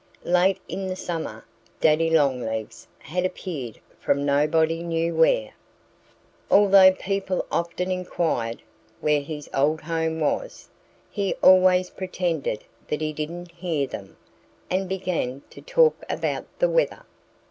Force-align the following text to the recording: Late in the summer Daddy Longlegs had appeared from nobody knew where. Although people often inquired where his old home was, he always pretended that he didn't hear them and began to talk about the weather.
Late 0.25 0.59
in 0.67 0.87
the 0.87 0.95
summer 0.95 1.45
Daddy 1.79 2.09
Longlegs 2.09 2.87
had 2.97 3.23
appeared 3.23 3.79
from 3.99 4.25
nobody 4.25 4.81
knew 4.81 5.13
where. 5.13 5.51
Although 6.49 6.93
people 6.93 7.45
often 7.51 7.91
inquired 7.91 8.63
where 8.99 9.21
his 9.21 9.47
old 9.53 9.81
home 9.81 10.19
was, 10.19 10.69
he 11.11 11.35
always 11.43 11.91
pretended 11.91 12.63
that 12.87 13.01
he 13.01 13.13
didn't 13.13 13.51
hear 13.51 13.85
them 13.85 14.17
and 14.71 14.89
began 14.89 15.43
to 15.51 15.61
talk 15.61 16.03
about 16.09 16.45
the 16.57 16.67
weather. 16.67 17.05